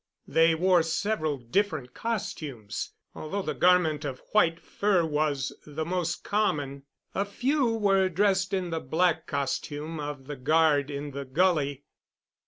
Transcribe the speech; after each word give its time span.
They 0.27 0.55
wore 0.55 0.81
several 0.81 1.37
different 1.37 1.93
costumes, 1.93 2.93
although 3.13 3.43
the 3.43 3.53
garment 3.53 4.03
of 4.03 4.19
white 4.31 4.59
fur 4.59 5.05
was 5.05 5.53
the 5.63 5.85
most 5.85 6.23
common. 6.23 6.85
A 7.13 7.23
few 7.23 7.67
were 7.75 8.09
dressed 8.09 8.51
in 8.51 8.71
the 8.71 8.79
black 8.79 9.27
costume 9.27 9.99
of 9.99 10.25
the 10.25 10.35
guard 10.37 10.89
in 10.89 11.11
the 11.11 11.25
gully. 11.25 11.83